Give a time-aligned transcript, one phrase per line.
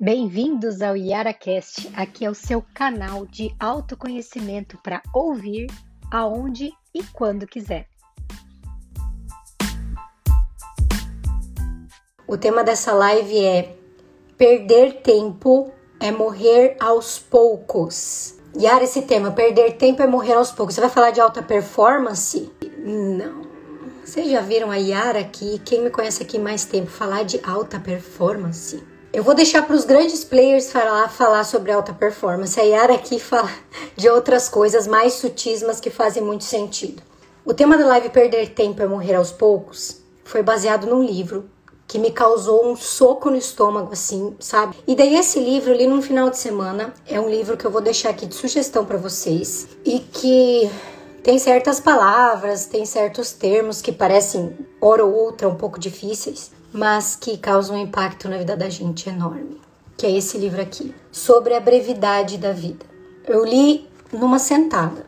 [0.00, 1.90] Bem-vindos ao YaraCast.
[1.92, 5.66] Aqui é o seu canal de autoconhecimento para ouvir
[6.08, 7.88] aonde e quando quiser.
[12.28, 13.76] O tema dessa live é
[14.36, 18.38] Perder tempo é morrer aos poucos.
[18.56, 20.76] Yara, esse tema, perder tempo é morrer aos poucos.
[20.76, 22.48] Você vai falar de alta performance?
[22.78, 23.42] Não.
[24.04, 27.80] Vocês já viram a Yara aqui, quem me conhece aqui mais tempo, falar de alta
[27.80, 28.80] performance?
[29.10, 32.60] Eu vou deixar para os grandes players falar, falar sobre alta performance.
[32.60, 33.50] A Yara aqui fala
[33.96, 37.02] de outras coisas mais sutis, mas que fazem muito sentido.
[37.42, 41.48] O tema da live Perder Tempo é Morrer aos Poucos foi baseado num livro
[41.86, 44.76] que me causou um soco no estômago, assim, sabe?
[44.86, 47.70] E daí esse livro, eu li num final de semana, é um livro que eu
[47.70, 50.70] vou deixar aqui de sugestão para vocês e que
[51.22, 57.16] tem certas palavras, tem certos termos que parecem, hora ou outra, um pouco difíceis, mas
[57.16, 59.60] que causam um impacto na vida da gente enorme.
[59.96, 62.86] Que é esse livro aqui, sobre a brevidade da vida.
[63.26, 65.06] Eu li numa sentada.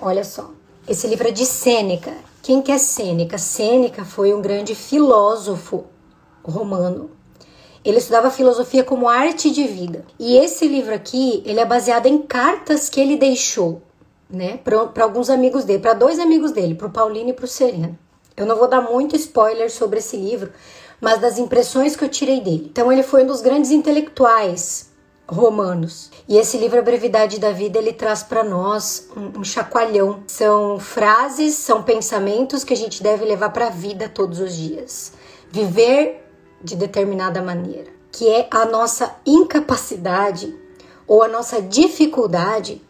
[0.00, 0.50] Olha só.
[0.86, 2.12] Esse livro é de Sêneca.
[2.42, 3.36] Quem que é Sêneca?
[3.36, 5.84] Sêneca foi um grande filósofo
[6.42, 7.10] romano.
[7.84, 10.04] Ele estudava filosofia como arte de vida.
[10.18, 13.82] E esse livro aqui, ele é baseado em cartas que ele deixou,
[14.28, 17.48] né, para alguns amigos dele, para dois amigos dele, para o Paulino e para o
[17.48, 17.98] Sereno.
[18.38, 20.52] Eu não vou dar muito spoiler sobre esse livro,
[21.00, 22.68] mas das impressões que eu tirei dele.
[22.70, 24.92] Então ele foi um dos grandes intelectuais
[25.26, 26.08] romanos.
[26.28, 30.22] E esse livro A Brevidade da Vida, ele traz para nós um, um, chacoalhão.
[30.28, 35.12] São frases, são pensamentos que a gente deve levar para a vida todos os dias.
[35.50, 36.24] Viver
[36.62, 40.56] de determinada maneira, que é a nossa incapacidade
[41.08, 42.80] ou a nossa dificuldade,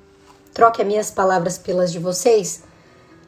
[0.52, 2.64] troque as minhas palavras pelas de vocês,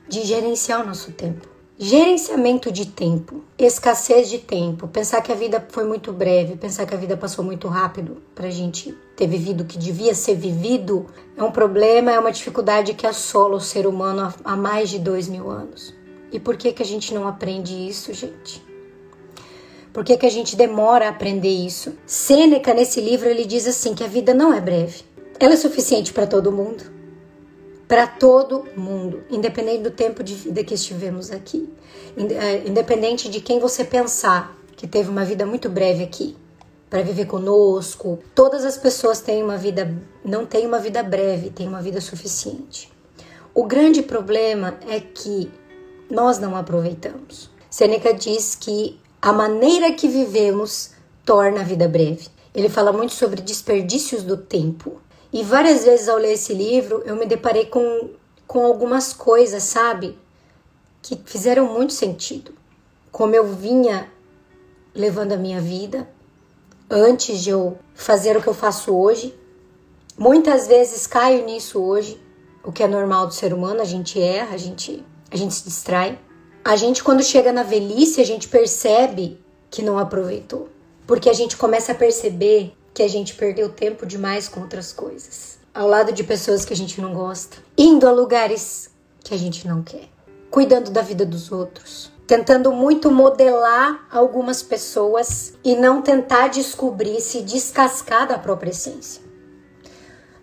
[0.06, 1.59] de gerenciar o nosso tempo.
[1.82, 6.94] Gerenciamento de tempo, escassez de tempo, pensar que a vida foi muito breve, pensar que
[6.94, 11.06] a vida passou muito rápido para a gente ter vivido o que devia ser vivido,
[11.38, 15.26] é um problema, é uma dificuldade que assola o ser humano há mais de dois
[15.26, 15.94] mil anos.
[16.30, 18.62] E por que, que a gente não aprende isso, gente?
[19.90, 21.94] Por que, que a gente demora a aprender isso?
[22.04, 25.02] Sêneca, nesse livro, ele diz assim: que a vida não é breve.
[25.38, 26.99] Ela é suficiente para todo mundo
[27.90, 31.68] para todo mundo, independente do tempo de vida que estivemos aqui,
[32.16, 36.36] é, independente de quem você pensar que teve uma vida muito breve aqui
[36.88, 38.20] para viver conosco.
[38.32, 39.92] Todas as pessoas têm uma vida,
[40.24, 42.88] não têm uma vida breve, têm uma vida suficiente.
[43.52, 45.50] O grande problema é que
[46.08, 47.50] nós não aproveitamos.
[47.68, 50.92] Sêneca diz que a maneira que vivemos
[51.24, 52.28] torna a vida breve.
[52.54, 55.00] Ele fala muito sobre desperdícios do tempo.
[55.32, 58.10] E várias vezes ao ler esse livro, eu me deparei com,
[58.46, 60.18] com algumas coisas, sabe?
[61.00, 62.52] Que fizeram muito sentido.
[63.12, 64.10] Como eu vinha
[64.94, 66.08] levando a minha vida
[66.88, 69.34] antes de eu fazer o que eu faço hoje.
[70.18, 72.20] Muitas vezes caio nisso hoje,
[72.64, 75.64] o que é normal do ser humano, a gente erra, a gente, a gente se
[75.64, 76.18] distrai.
[76.64, 80.68] A gente, quando chega na velhice, a gente percebe que não aproveitou.
[81.06, 85.58] Porque a gente começa a perceber que a gente perdeu tempo demais com outras coisas,
[85.72, 88.90] ao lado de pessoas que a gente não gosta, indo a lugares
[89.24, 90.06] que a gente não quer,
[90.50, 97.40] cuidando da vida dos outros, tentando muito modelar algumas pessoas e não tentar descobrir se
[97.40, 99.22] descascar da própria essência.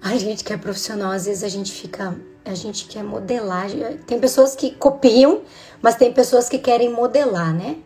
[0.02, 3.68] A gente que é profissional, às vezes a gente fica, a gente quer modelar.
[4.08, 5.44] Tem pessoas que copiam,
[5.80, 7.78] mas tem pessoas que querem modelar, né?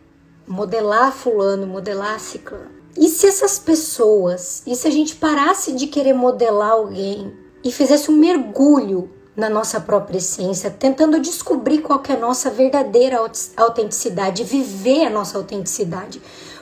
[0.46, 2.81] Modelar fulano, modelar ciclano.
[2.96, 7.32] E se essas pessoas, e se a gente parasse de querer modelar alguém
[7.64, 13.18] e fizesse um mergulho na nossa própria essência, tentando descobrir qual é a nossa verdadeira
[13.56, 16.20] autenticidade, viver a nossa autenticidade,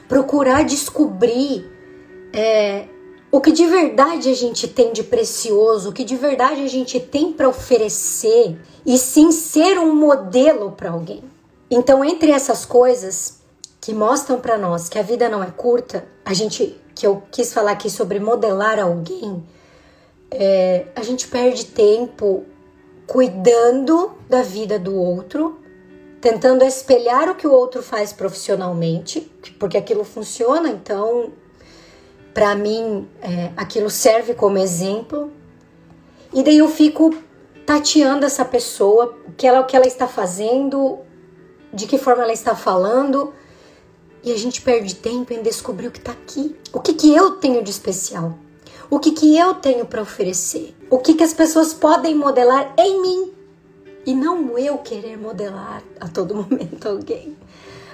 [0.09, 1.69] procurar descobrir
[2.33, 2.87] é,
[3.33, 7.01] o que de verdade a gente tem de precioso, o que de verdade a gente
[7.01, 11.25] tem para oferecer e sim ser um modelo para alguém.
[11.71, 13.40] Então, entre essas coisas,
[13.81, 17.53] que mostram para nós que a vida não é curta, a gente que eu quis
[17.53, 19.43] falar aqui sobre modelar alguém,
[20.31, 22.45] é, a gente perde tempo
[23.07, 25.59] cuidando da vida do outro,
[26.21, 29.21] tentando espelhar o que o outro faz profissionalmente,
[29.59, 31.33] porque aquilo funciona, então
[32.35, 35.33] para mim é, aquilo serve como exemplo.
[36.33, 37.15] E daí eu fico
[37.67, 40.99] tateando essa pessoa, o que ela, o que ela está fazendo,
[41.73, 43.33] de que forma ela está falando,
[44.23, 46.57] e a gente perde tempo em descobrir o que está aqui.
[46.73, 48.39] O que, que eu tenho de especial?
[48.91, 50.75] O que, que eu tenho para oferecer?
[50.91, 53.33] O que, que as pessoas podem modelar em mim?
[54.05, 57.37] E não eu querer modelar a todo momento alguém.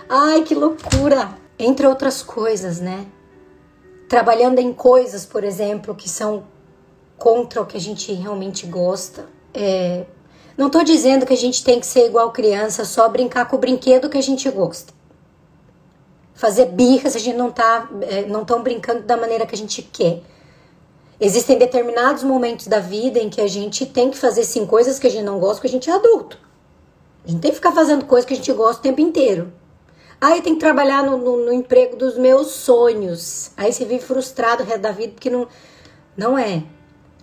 [0.09, 1.37] Ai, que loucura!
[1.59, 3.07] Entre outras coisas, né?
[4.09, 6.45] trabalhando em coisas, por exemplo, que são
[7.19, 9.27] contra o que a gente realmente gosta.
[9.53, 10.05] É,
[10.57, 13.59] não estou dizendo que a gente tem que ser igual criança, só brincar com o
[13.59, 14.93] brinquedo que a gente gosta.
[16.37, 19.59] Fazer birra se a gente não tá, é, não estão brincando da maneira que a
[19.59, 20.21] gente quer.
[21.19, 25.07] Existem determinados momentos da vida em que a gente tem que fazer sim coisas que
[25.07, 26.39] a gente não gosta, porque a gente é adulto.
[27.25, 29.51] A gente tem que ficar fazendo coisas que a gente gosta o tempo inteiro.
[30.21, 33.51] Aí tem que trabalhar no, no, no, emprego dos meus sonhos.
[33.57, 35.49] Aí você vive frustrado o resto da vida porque não,
[36.17, 36.63] não é.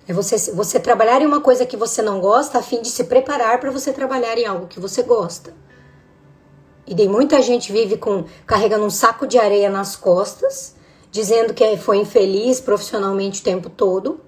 [0.07, 3.05] É você, você trabalhar em uma coisa que você não gosta a fim de se
[3.05, 5.53] preparar para você trabalhar em algo que você gosta.
[6.85, 10.75] E daí muita gente vive com carregando um saco de areia nas costas,
[11.11, 14.19] dizendo que foi infeliz profissionalmente o tempo todo,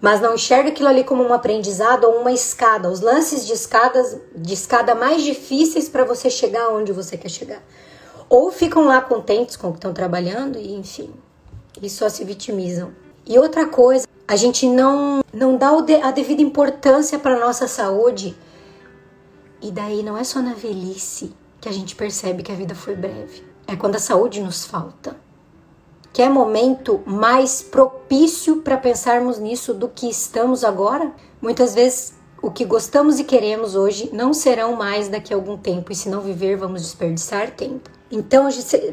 [0.00, 4.18] mas não enxerga aquilo ali como um aprendizado ou uma escada, os lances de escadas
[4.36, 7.62] de escada mais difíceis para você chegar onde você quer chegar.
[8.28, 11.10] Ou ficam lá contentes com o que estão trabalhando e enfim,
[11.80, 12.92] e só se vitimizam.
[13.26, 15.70] E outra coisa, a gente não não dá
[16.02, 18.36] a devida importância para nossa saúde.
[19.64, 22.94] E daí não é só na velhice que a gente percebe que a vida foi
[22.94, 23.42] breve.
[23.66, 25.16] É quando a saúde nos falta
[26.12, 31.10] que é momento mais propício para pensarmos nisso do que estamos agora?
[31.40, 32.12] Muitas vezes
[32.42, 36.10] o que gostamos e queremos hoje não serão mais daqui a algum tempo, e se
[36.10, 37.90] não viver, vamos desperdiçar tempo.
[38.12, 38.46] Então,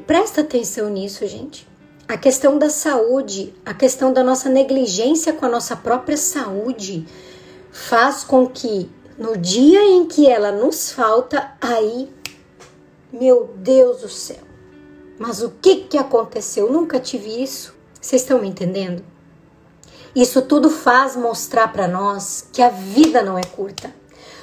[0.07, 1.67] presta atenção nisso, gente.
[2.07, 7.05] A questão da saúde, a questão da nossa negligência com a nossa própria saúde,
[7.71, 8.89] faz com que
[9.21, 12.11] no dia em que ela nos falta, aí,
[13.13, 14.41] meu Deus do céu,
[15.19, 16.71] mas o que, que aconteceu?
[16.71, 17.75] Nunca tive isso.
[18.01, 19.05] Vocês estão me entendendo?
[20.15, 23.93] Isso tudo faz mostrar para nós que a vida não é curta.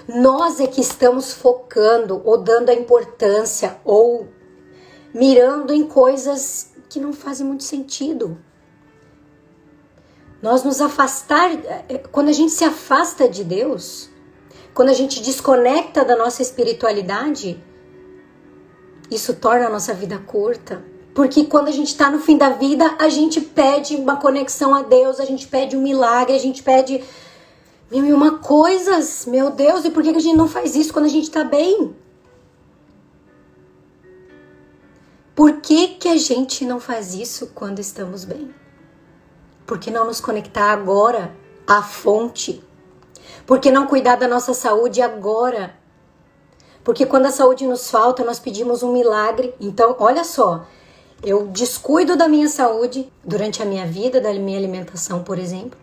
[0.06, 4.28] Nós é que estamos focando ou dando a importância ou
[5.12, 8.38] mirando em coisas que não fazem muito sentido.
[10.40, 11.50] Nós nos afastar,
[11.88, 14.08] é, quando a gente se afasta de Deus,
[14.74, 17.62] quando a gente desconecta da nossa espiritualidade,
[19.10, 20.82] isso torna a nossa vida curta.
[21.14, 24.82] Porque quando a gente está no fim da vida, a gente pede uma conexão a
[24.82, 27.02] Deus, a gente pede um milagre, a gente pede
[27.90, 29.26] mil e uma coisas.
[29.26, 31.96] Meu Deus, e por que a gente não faz isso quando a gente está bem?
[35.34, 38.54] Por que, que a gente não faz isso quando estamos bem?
[39.66, 41.34] Por que não nos conectar agora
[41.66, 42.62] à fonte?
[43.48, 45.74] Por que não cuidar da nossa saúde agora?
[46.84, 49.54] Porque quando a saúde nos falta, nós pedimos um milagre.
[49.58, 50.66] Então, olha só,
[51.24, 55.78] eu descuido da minha saúde durante a minha vida, da minha alimentação, por exemplo.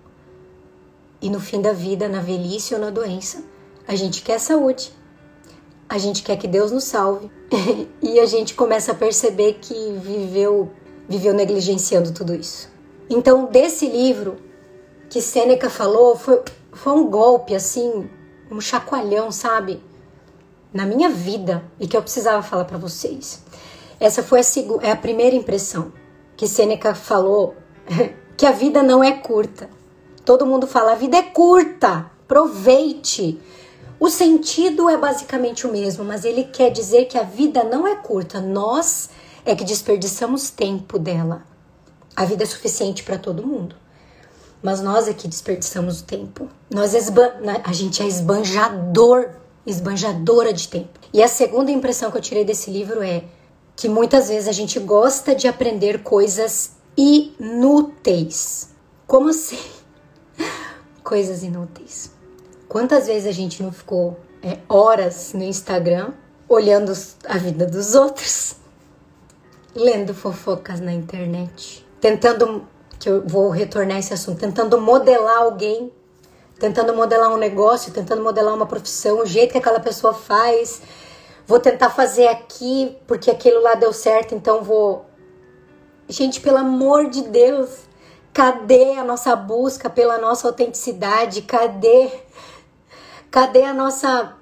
[1.19, 3.43] E no fim da vida, na velhice ou na doença,
[3.87, 4.93] a gente quer saúde.
[5.89, 7.31] A gente quer que Deus nos salve.
[7.99, 9.73] e a gente começa a perceber que
[10.03, 10.71] viveu,
[11.09, 12.69] viveu negligenciando tudo isso.
[13.09, 14.35] Então, desse livro
[15.09, 16.43] que Sêneca falou, foi,
[16.75, 18.09] foi um golpe assim,
[18.51, 19.81] um chacoalhão, sabe?
[20.75, 23.41] na minha vida e que eu precisava falar para vocês.
[23.97, 24.43] Essa foi a,
[24.85, 25.93] é a primeira impressão
[26.35, 27.55] que Sêneca falou
[28.35, 29.69] que a vida não é curta.
[30.25, 33.39] Todo mundo fala a vida é curta, aproveite.
[33.97, 37.95] O sentido é basicamente o mesmo, mas ele quer dizer que a vida não é
[37.95, 38.41] curta.
[38.41, 39.09] Nós
[39.45, 41.45] é que desperdiçamos tempo dela.
[42.13, 43.77] A vida é suficiente para todo mundo.
[44.65, 46.49] Mas nós que desperdiçamos o tempo.
[46.71, 47.33] Nós esban...
[47.63, 49.29] a gente é esbanjador
[49.63, 50.99] esbanjadora de tempo.
[51.13, 53.25] E a segunda impressão que eu tirei desse livro é
[53.75, 58.69] que muitas vezes a gente gosta de aprender coisas inúteis.
[59.05, 59.59] Como assim?
[61.03, 62.09] Coisas inúteis.
[62.67, 66.11] Quantas vezes a gente não ficou é, horas no Instagram
[66.49, 66.91] olhando
[67.27, 68.55] a vida dos outros,
[69.75, 72.65] lendo fofocas na internet, tentando
[73.05, 75.93] que eu vou retornar esse assunto, tentando modelar alguém
[76.59, 80.81] tentando modelar um negócio, tentando modelar uma profissão, o jeito que aquela pessoa faz.
[81.45, 85.05] Vou tentar fazer aqui porque aquilo lá deu certo, então vou.
[86.07, 87.69] Gente, pelo amor de Deus,
[88.33, 91.41] cadê a nossa busca pela nossa autenticidade?
[91.41, 92.09] Cadê?
[93.29, 94.33] Cadê a nossa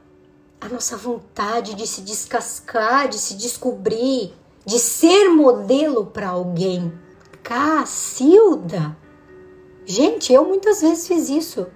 [0.61, 4.33] a nossa vontade de se descascar, de se descobrir,
[4.65, 6.93] de ser modelo para alguém?
[7.43, 8.97] Cacilda!
[9.85, 11.67] Gente, eu muitas vezes fiz isso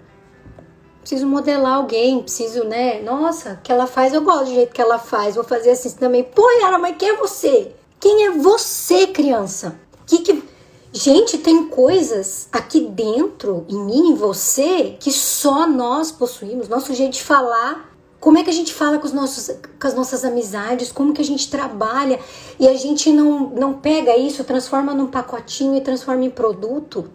[1.07, 3.01] preciso modelar alguém, preciso, né?
[3.01, 6.21] Nossa, que ela faz, eu gosto do jeito que ela faz, vou fazer assim também.
[6.21, 7.73] Pô, Yara, mas quem é você?
[7.97, 9.79] Quem é você, criança?
[10.05, 10.43] Que que.
[10.91, 16.67] Gente, tem coisas aqui dentro, em mim, em você, que só nós possuímos.
[16.67, 19.93] Nosso jeito de falar, Como é que a gente fala com, os nossos, com as
[19.93, 20.91] nossas amizades?
[20.91, 22.19] Como que a gente trabalha?
[22.59, 27.09] E a gente não, não pega isso, transforma num pacotinho e transforma em produto?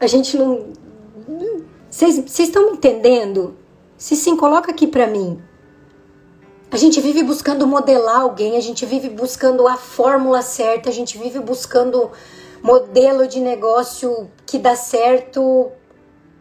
[0.00, 0.72] A gente não.
[1.88, 3.56] Vocês estão me entendendo?
[3.96, 5.40] Se sim, coloca aqui para mim.
[6.70, 11.16] A gente vive buscando modelar alguém, a gente vive buscando a fórmula certa, a gente
[11.16, 12.10] vive buscando
[12.62, 15.70] modelo de negócio que dá certo.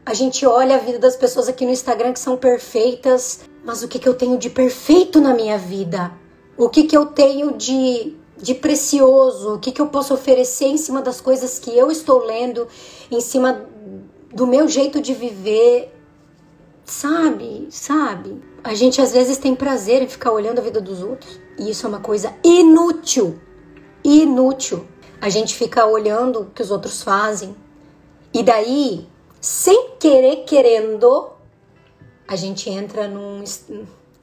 [0.06, 3.88] A gente olha a vida das pessoas aqui no Instagram que são perfeitas, mas o
[3.88, 6.12] que, que eu tenho de perfeito na minha vida?
[6.56, 9.56] O que, que eu tenho de, de precioso?
[9.56, 12.68] O que, que eu posso oferecer em cima das coisas que eu estou lendo,
[13.10, 13.66] em cima
[14.32, 15.92] do meu jeito de viver?
[16.86, 17.68] Sabe?
[17.72, 18.40] Sabe?
[18.64, 21.40] A gente às vezes tem prazer em ficar olhando a vida dos outros.
[21.58, 23.40] E isso é uma coisa inútil.
[24.04, 24.86] Inútil.
[25.20, 27.56] A gente fica olhando o que os outros fazem.
[28.32, 29.08] E daí,
[29.46, 31.30] sem querer, querendo,
[32.28, 33.44] a gente entra num,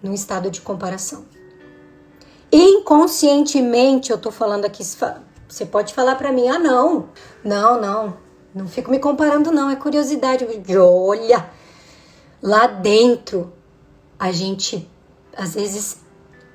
[0.02, 1.24] num estado de comparação.
[2.50, 7.08] Inconscientemente, eu tô falando aqui, você pode falar para mim, ah, não,
[7.44, 8.16] não, não,
[8.52, 10.44] não fico me comparando, não, é curiosidade.
[10.76, 11.48] Olha,
[12.42, 13.52] lá dentro,
[14.18, 14.90] a gente
[15.36, 15.98] às vezes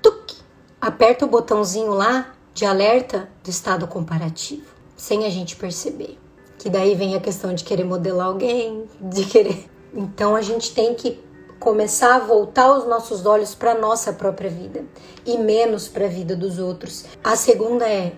[0.02, 0.34] tuc,
[0.82, 6.20] aperta o botãozinho lá de alerta do estado comparativo, sem a gente perceber.
[6.58, 9.70] Que daí vem a questão de querer modelar alguém, de querer.
[9.94, 11.20] Então a gente tem que
[11.60, 14.86] começar a voltar os nossos olhos para nossa própria vida
[15.26, 17.06] e menos para a vida dos outros.
[17.24, 18.14] A segunda é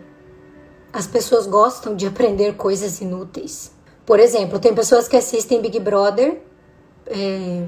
[0.92, 3.72] as pessoas gostam de aprender coisas inúteis.
[4.06, 6.42] Por exemplo, tem pessoas que assistem Big Brother.
[7.06, 7.64] É,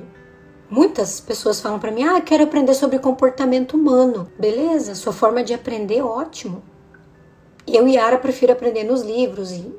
[0.69, 4.27] muitas pessoas falam para mim: Ah, quero aprender sobre comportamento humano.
[4.39, 6.63] Beleza, sua forma de aprender, ótimo.
[7.67, 9.71] Eu e Yara prefiro aprender nos livros, e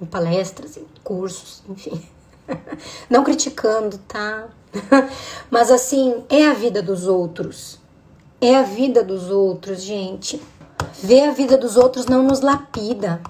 [0.00, 2.02] em palestras, em cursos, enfim.
[3.08, 4.48] Não criticando, tá?
[5.50, 7.78] Mas assim, é a vida dos outros.
[8.40, 10.40] É a vida dos outros, gente.
[11.02, 13.20] Ver a vida dos outros não nos lapida.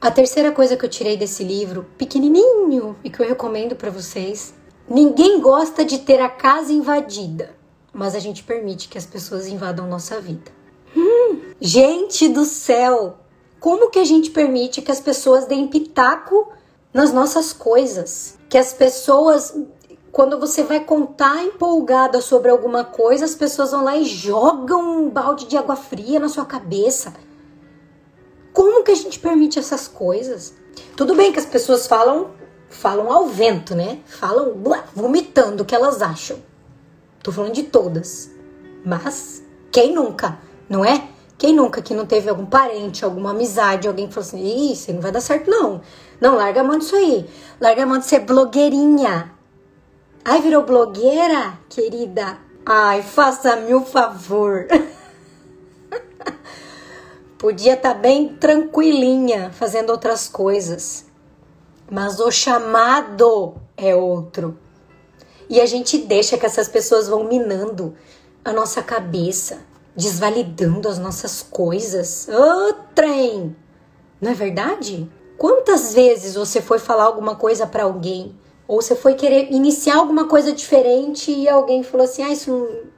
[0.00, 4.52] A terceira coisa que eu tirei desse livro, pequenininho, e que eu recomendo para vocês,
[4.88, 7.54] ninguém gosta de ter a casa invadida,
[7.92, 10.50] mas a gente permite que as pessoas invadam nossa vida.
[10.96, 13.20] Hum, gente do céu,
[13.62, 16.48] como que a gente permite que as pessoas deem pitaco
[16.92, 18.36] nas nossas coisas?
[18.48, 19.56] Que as pessoas
[20.10, 25.08] quando você vai contar empolgada sobre alguma coisa, as pessoas vão lá e jogam um
[25.08, 27.14] balde de água fria na sua cabeça.
[28.52, 30.54] Como que a gente permite essas coisas?
[30.96, 32.32] Tudo bem que as pessoas falam,
[32.68, 34.00] falam ao vento, né?
[34.06, 34.54] Falam
[34.92, 36.36] vomitando o que elas acham.
[37.22, 38.28] Tô falando de todas.
[38.84, 39.40] Mas
[39.70, 40.36] quem nunca,
[40.68, 41.11] não é?
[41.42, 45.00] Quem nunca que não teve algum parente, alguma amizade, alguém que falou assim: Isso não
[45.00, 45.80] vai dar certo, não.
[46.20, 47.28] Não, larga a mão disso aí.
[47.60, 49.32] Larga a mão de ser blogueirinha.
[50.24, 52.38] Ai, virou blogueira, querida?
[52.64, 54.68] Ai, faça-me um favor.
[57.36, 61.06] Podia estar tá bem tranquilinha fazendo outras coisas.
[61.90, 64.56] Mas o chamado é outro.
[65.50, 67.96] E a gente deixa que essas pessoas vão minando
[68.44, 72.28] a nossa cabeça, desvalidando as nossas coisas.
[72.28, 73.54] Ô, oh, trem!
[74.20, 75.10] Não é verdade?
[75.36, 80.26] Quantas vezes você foi falar alguma coisa para alguém ou você foi querer iniciar alguma
[80.26, 82.92] coisa diferente e alguém falou assim: ah, isso não...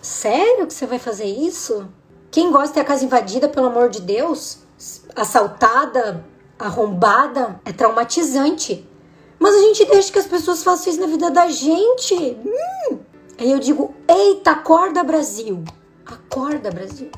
[0.00, 1.88] Sério que você vai fazer isso?
[2.30, 4.58] Quem gosta ter a casa invadida, pelo amor de Deus?
[5.16, 6.24] Assaltada,
[6.58, 8.88] arrombada, é traumatizante.
[9.38, 12.14] Mas a gente deixa que as pessoas façam isso na vida da gente.
[12.14, 12.98] Hum.
[13.38, 15.64] Aí eu digo: eita, acorda, Brasil!
[16.06, 17.10] Acorda, Brasil!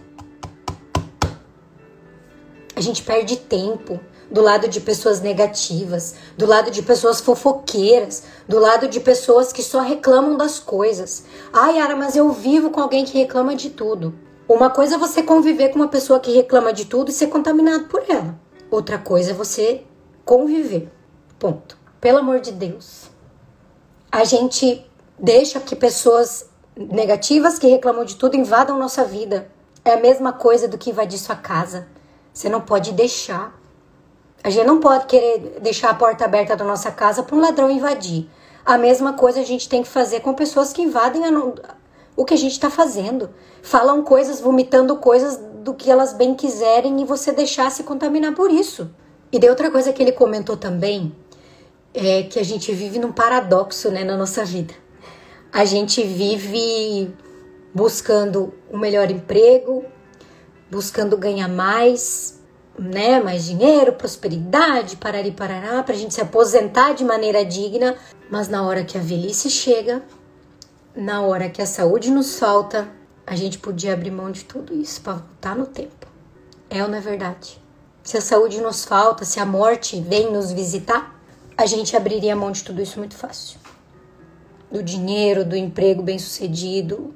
[2.74, 8.58] A gente perde tempo do lado de pessoas negativas, do lado de pessoas fofoqueiras, do
[8.58, 11.24] lado de pessoas que só reclamam das coisas.
[11.52, 14.14] Ai, Yara, mas eu vivo com alguém que reclama de tudo.
[14.48, 17.84] Uma coisa é você conviver com uma pessoa que reclama de tudo e ser contaminado
[17.84, 18.38] por ela.
[18.70, 19.82] Outra coisa é você
[20.24, 20.90] conviver.
[21.38, 21.76] Ponto.
[22.00, 23.10] Pelo amor de Deus.
[24.10, 24.86] A gente
[25.18, 26.47] deixa que pessoas
[26.78, 29.50] negativas que reclamam de tudo invadam nossa vida.
[29.84, 31.88] É a mesma coisa do que invadir sua casa.
[32.32, 33.58] Você não pode deixar.
[34.44, 37.68] A gente não pode querer deixar a porta aberta da nossa casa para um ladrão
[37.68, 38.30] invadir.
[38.64, 41.30] A mesma coisa a gente tem que fazer com pessoas que invadem a,
[42.16, 43.30] o que a gente está fazendo.
[43.60, 48.52] Falam coisas, vomitando coisas do que elas bem quiserem e você deixar se contaminar por
[48.52, 48.88] isso.
[49.32, 51.12] E de outra coisa que ele comentou também
[51.92, 54.74] é que a gente vive num paradoxo né, na nossa vida.
[55.52, 57.14] A gente vive
[57.74, 59.84] buscando um melhor emprego,
[60.70, 62.38] buscando ganhar mais,
[62.78, 67.96] né, mais dinheiro, prosperidade, parari parará, pra gente se aposentar de maneira digna,
[68.30, 70.02] mas na hora que a velhice chega,
[70.94, 72.88] na hora que a saúde nos falta,
[73.26, 76.06] a gente podia abrir mão de tudo isso para voltar no tempo.
[76.68, 77.60] É ou não é verdade?
[78.02, 81.14] Se a saúde nos falta, se a morte vem nos visitar,
[81.56, 83.58] a gente abriria mão de tudo isso muito fácil.
[84.70, 87.14] Do dinheiro, do emprego bem-sucedido.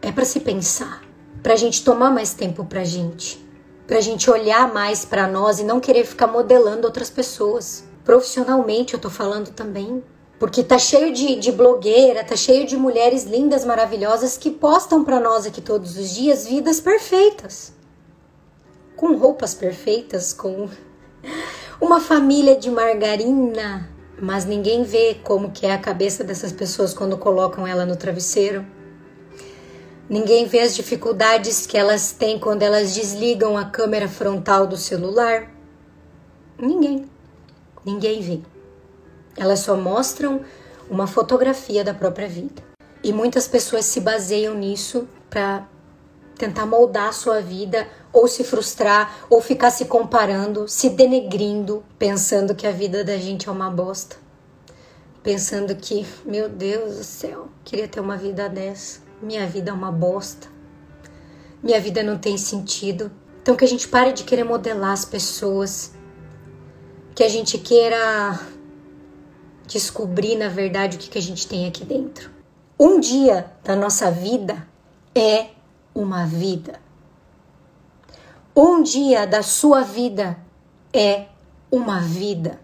[0.00, 1.02] É para se pensar,
[1.42, 3.44] para a gente tomar mais tempo para a gente,
[3.86, 7.84] para a gente olhar mais para nós e não querer ficar modelando outras pessoas.
[8.04, 10.02] Profissionalmente, eu tô falando também.
[10.38, 15.20] Porque tá cheio de, de blogueira, tá cheio de mulheres lindas, maravilhosas que postam para
[15.20, 17.72] nós aqui todos os dias vidas perfeitas.
[18.96, 20.68] Com roupas perfeitas, com
[21.80, 23.88] uma família de margarina,
[24.24, 28.64] mas ninguém vê como que é a cabeça dessas pessoas quando colocam ela no travesseiro.
[30.08, 35.50] Ninguém vê as dificuldades que elas têm quando elas desligam a câmera frontal do celular.
[36.58, 37.04] Ninguém.
[37.84, 38.40] Ninguém vê.
[39.36, 40.40] Elas só mostram
[40.88, 42.62] uma fotografia da própria vida.
[43.02, 45.68] E muitas pessoas se baseiam nisso para
[46.36, 52.54] tentar moldar a sua vida ou se frustrar ou ficar se comparando, se denegrindo, pensando
[52.54, 54.16] que a vida da gente é uma bosta.
[55.22, 59.00] Pensando que, meu Deus do céu, queria ter uma vida dessa.
[59.22, 60.48] Minha vida é uma bosta.
[61.62, 63.10] Minha vida não tem sentido.
[63.40, 65.92] Então que a gente pare de querer modelar as pessoas.
[67.14, 68.38] Que a gente queira
[69.66, 72.30] descobrir, na verdade, o que, que a gente tem aqui dentro.
[72.78, 74.66] Um dia da nossa vida
[75.14, 75.53] é
[75.94, 76.80] uma vida.
[78.56, 80.38] Um dia da sua vida
[80.92, 81.26] é
[81.70, 82.60] uma vida.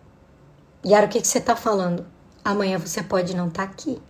[0.85, 2.07] Yara, o que, que você está falando?
[2.45, 4.01] Amanhã você pode não estar tá aqui.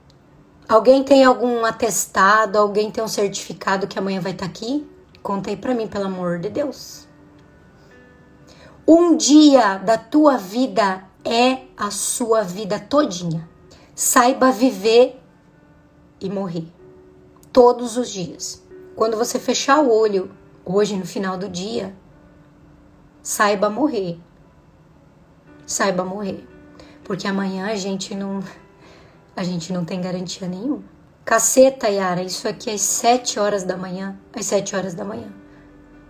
[0.69, 2.57] Alguém tem algum atestado?
[2.57, 4.89] Alguém tem um certificado que amanhã vai estar tá aqui?
[5.23, 7.09] Conta aí para mim, pelo amor de Deus.
[8.87, 13.49] Um dia da tua vida é a sua vida todinha.
[13.95, 15.21] Saiba viver
[16.21, 16.67] e morrer
[17.53, 18.63] todos os dias.
[19.01, 20.31] Quando você fechar o olho
[20.63, 21.97] hoje no final do dia,
[23.23, 24.21] saiba morrer.
[25.67, 26.47] Saiba morrer,
[27.03, 28.45] porque amanhã a gente não
[29.35, 30.85] a gente não tem garantia nenhuma.
[31.25, 35.33] Caceta, Yara, isso aqui é às 7 horas da manhã, às 7 horas da manhã.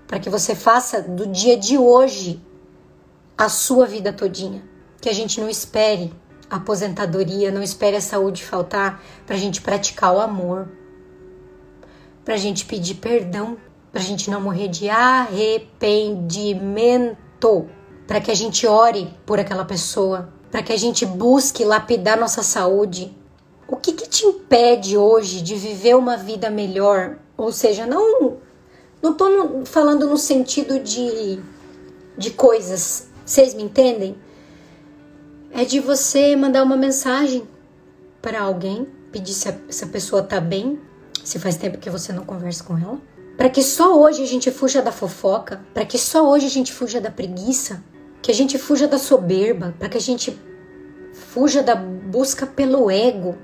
[0.09, 2.45] Para que você faça do dia de hoje
[3.39, 4.65] a sua vida todinha
[5.01, 6.13] que a gente não espere
[6.51, 10.80] a aposentadoria, não espere a saúde faltar para a gente praticar o amor,
[12.25, 13.57] para a gente pedir perdão,
[13.93, 17.69] para a gente não morrer de arrependimento,
[18.07, 22.43] para que a gente ore por aquela pessoa, para que a gente busque lapidar nossa
[22.43, 23.17] saúde.
[23.67, 27.19] O que, que te impede hoje de viver uma vida melhor?
[27.37, 28.39] Ou seja, não
[29.03, 31.41] não tô falando no sentido de,
[32.19, 34.15] de coisas, vocês me entendem?
[35.53, 37.47] é de você mandar uma mensagem
[38.23, 40.79] para alguém, pedir se a, se a pessoa tá bem,
[41.25, 43.01] se faz tempo que você não conversa com ela,
[43.37, 46.73] para que só hoje a gente fuja da fofoca, para que só hoje a gente
[46.73, 47.83] fuja da preguiça,
[48.21, 50.39] que a gente fuja da soberba, para que a gente
[51.13, 53.39] fuja da busca pelo ego.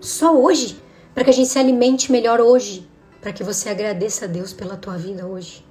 [0.00, 0.80] Só hoje,
[1.14, 2.88] para que a gente se alimente melhor hoje,
[3.20, 5.64] para que você agradeça a Deus pela tua vida hoje.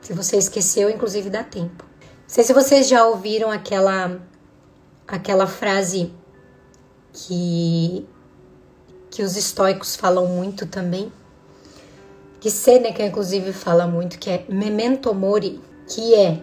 [0.00, 1.84] Se você esqueceu, inclusive dá tempo.
[2.00, 4.20] Não sei se vocês já ouviram aquela
[5.06, 6.12] aquela frase
[7.12, 8.06] que
[9.14, 11.12] que os estoicos falam muito também,
[12.40, 16.42] que Sêneca inclusive fala muito, que é memento mori, que é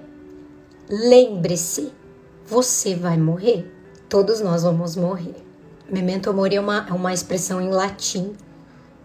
[0.89, 1.91] lembre-se,
[2.47, 3.69] você vai morrer.
[4.07, 5.35] Todos nós vamos morrer.
[5.89, 8.33] Memento mori é uma, é uma expressão em latim,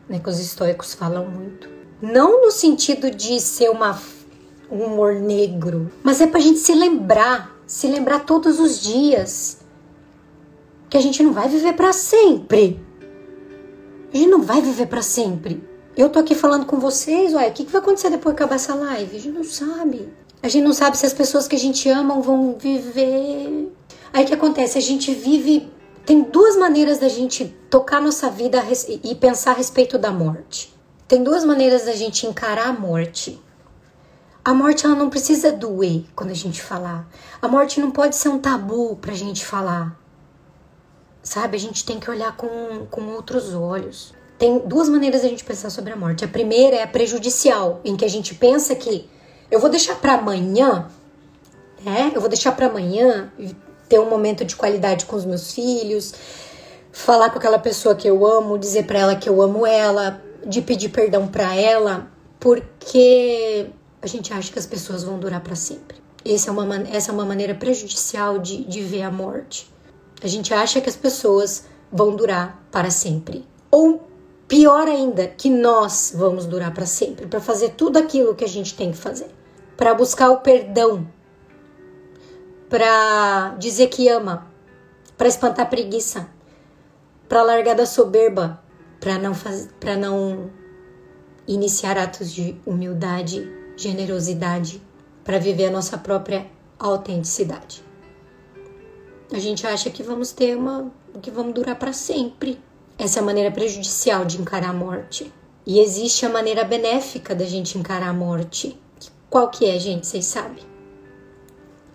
[0.09, 1.69] né, que os estoicos falam muito.
[2.01, 4.01] Não no sentido de ser uma,
[4.71, 9.59] um humor negro, mas é pra gente se lembrar se lembrar todos os dias
[10.89, 12.86] que a gente não vai viver para sempre.
[14.17, 15.63] Gente não vai viver para sempre.
[15.95, 18.57] Eu tô aqui falando com vocês, ué, o que, que vai acontecer depois que acabar
[18.57, 19.15] essa live?
[19.15, 20.09] A gente não sabe.
[20.43, 23.71] A gente não sabe se as pessoas que a gente ama vão viver.
[24.15, 24.79] Aí o que acontece?
[24.79, 25.71] A gente vive.
[26.07, 28.63] Tem duas maneiras da gente tocar nossa vida
[29.05, 30.75] e pensar a respeito da morte.
[31.07, 33.39] Tem duas maneiras da gente encarar a morte.
[34.43, 37.07] A morte ela não precisa doer quando a gente falar.
[37.43, 40.06] A morte não pode ser um tabu pra gente falar.
[41.27, 41.57] Sabe?
[41.57, 44.15] A gente tem que olhar com, com outros olhos.
[44.39, 46.25] Tem duas maneiras a gente pensar sobre a morte.
[46.25, 49.11] A primeira é a prejudicial, em que a gente pensa que
[49.51, 50.89] eu vou deixar para amanhã,
[51.83, 52.13] né?
[52.15, 53.33] Eu vou deixar para amanhã
[53.89, 56.15] ter um momento de qualidade com os meus filhos,
[56.93, 60.63] falar com aquela pessoa que eu amo, dizer para ela que eu amo ela, de
[60.63, 62.09] pedir perdão para ela,
[62.39, 63.67] porque
[64.01, 65.97] a gente acha que as pessoas vão durar para sempre.
[66.25, 69.75] Essa é, uma, essa é uma maneira prejudicial de, de ver a morte.
[70.27, 73.47] A gente acha que as pessoas vão durar para sempre.
[73.71, 74.11] Ou
[74.49, 78.75] pior ainda, que nós vamos durar para sempre, para fazer tudo aquilo que a gente
[78.75, 79.31] tem que fazer,
[79.77, 81.09] para buscar o perdão,
[82.69, 84.51] para dizer que ama,
[85.17, 86.29] para espantar a preguiça,
[87.29, 88.61] para largar da soberba,
[88.99, 89.33] para não
[89.79, 90.51] para não
[91.47, 94.83] iniciar atos de humildade, generosidade,
[95.23, 96.49] para viver a nossa própria
[96.81, 97.86] autenticidade.
[99.33, 102.61] A gente acha que vamos ter uma que vamos durar para sempre.
[102.99, 105.33] Essa é a maneira prejudicial de encarar a morte.
[105.67, 108.79] E existe a maneira benéfica da gente encarar a morte.
[109.29, 110.07] Qual que é, gente?
[110.07, 110.63] Vocês sabem?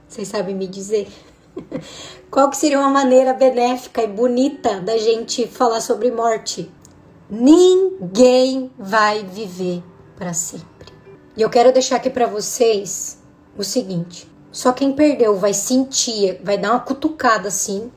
[0.07, 1.07] Vocês sabem me dizer?
[2.29, 6.69] Qual que seria uma maneira benéfica e bonita da gente falar sobre morte?
[7.29, 9.81] Ninguém vai viver
[10.17, 10.91] para sempre.
[11.35, 13.21] E eu quero deixar aqui para vocês
[13.57, 17.89] o seguinte: só quem perdeu vai sentir, vai dar uma cutucada assim.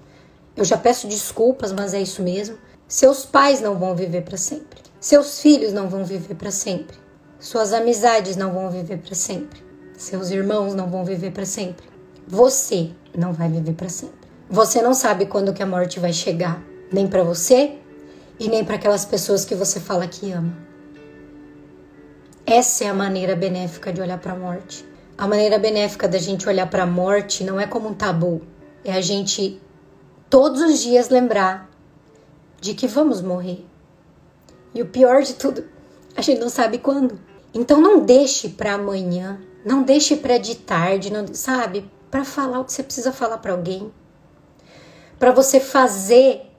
[0.57, 2.57] Eu já peço desculpas, mas é isso mesmo.
[2.87, 4.81] Seus pais não vão viver para sempre.
[5.01, 6.97] Seus filhos não vão viver para sempre.
[7.41, 9.65] Suas amizades não vão viver para sempre.
[9.97, 11.87] Seus irmãos não vão viver para sempre.
[12.27, 14.29] Você não vai viver para sempre.
[14.49, 16.63] Você não sabe quando que a morte vai chegar,
[16.93, 17.79] nem para você
[18.39, 20.57] e nem para aquelas pessoas que você fala que ama.
[22.47, 24.94] Essa é a maneira benéfica de olhar para a morte.
[25.17, 28.43] A maneira benéfica da gente olhar para a morte não é como um tabu,
[28.85, 29.61] é a gente
[30.29, 31.71] todos os dias lembrar
[32.61, 33.65] de que vamos morrer.
[34.75, 35.65] E o pior de tudo,
[36.17, 37.21] a gente não sabe quando.
[37.55, 41.89] Então não deixe para amanhã, não deixe para de tarde, não, sabe?
[42.11, 43.93] Para falar o que você precisa falar para alguém.
[45.19, 46.51] Para você fazer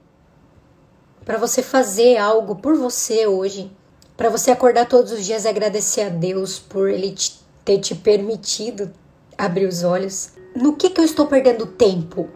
[1.26, 3.70] para você fazer algo por você hoje,
[4.16, 7.96] para você acordar todos os dias e agradecer a Deus por ele te ter te
[7.96, 8.92] permitido
[9.36, 10.30] abrir os olhos.
[10.54, 12.30] No que que eu estou perdendo tempo?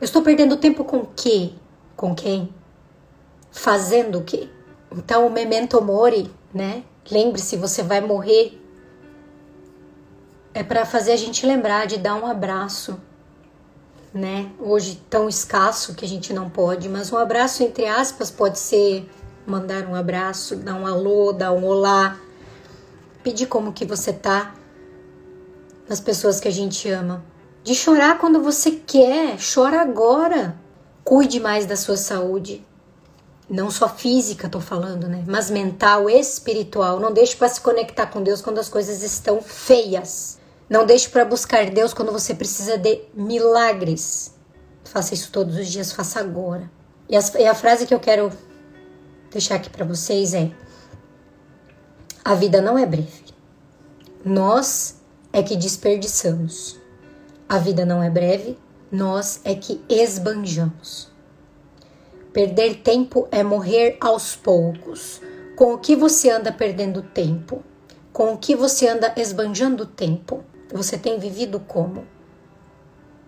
[0.00, 1.52] Eu estou perdendo tempo com o quê?
[1.96, 2.52] Com quem?
[3.52, 4.48] Fazendo o quê?
[4.90, 6.82] Então, o memento mori, né?
[7.10, 8.60] Lembre-se, você vai morrer.
[10.52, 13.00] É para fazer a gente lembrar de dar um abraço,
[14.12, 14.50] né?
[14.58, 19.08] Hoje tão escasso que a gente não pode, mas um abraço entre aspas pode ser
[19.46, 22.18] mandar um abraço, dar um alô, dar um olá,
[23.22, 24.54] pedir como que você tá
[25.88, 27.24] nas pessoas que a gente ama.
[27.62, 30.56] De chorar quando você quer, chora agora.
[31.04, 32.64] Cuide mais da sua saúde.
[33.48, 35.24] Não só física, tô falando, né?
[35.26, 37.00] Mas mental, espiritual.
[37.00, 40.38] Não deixe para se conectar com Deus quando as coisas estão feias.
[40.68, 44.32] Não deixe para buscar Deus quando você precisa de milagres.
[44.84, 46.70] Faça isso todos os dias, faça agora.
[47.08, 48.30] E, as, e a frase que eu quero
[49.32, 50.52] deixar aqui para vocês é:
[52.22, 53.24] a vida não é breve.
[54.22, 55.00] Nós
[55.32, 56.78] é que desperdiçamos.
[57.48, 58.58] A vida não é breve,
[58.92, 61.10] nós é que esbanjamos.
[62.32, 65.20] Perder tempo é morrer aos poucos.
[65.56, 67.64] Com o que você anda perdendo tempo?
[68.12, 70.44] Com o que você anda esbanjando tempo?
[70.72, 72.06] Você tem vivido como?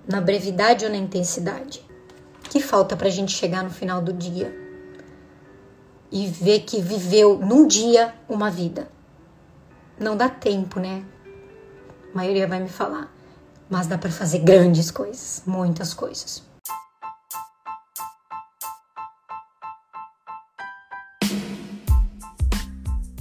[0.06, 1.84] Na brevidade ou na intensidade?
[2.50, 4.61] Que falta para a gente chegar no final do dia?
[6.12, 8.88] E ver que viveu num dia uma vida.
[9.98, 11.02] Não dá tempo, né?
[12.12, 13.10] A maioria vai me falar.
[13.70, 16.42] Mas dá para fazer grandes coisas, muitas coisas.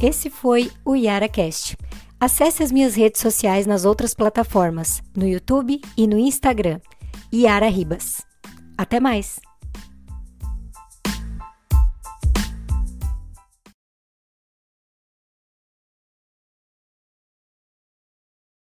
[0.01, 1.77] Esse foi o YaraCast.
[2.19, 6.79] Acesse as minhas redes sociais nas outras plataformas, no YouTube e no Instagram.
[7.33, 8.21] Yara Ribas.
[8.77, 9.50] Até mais!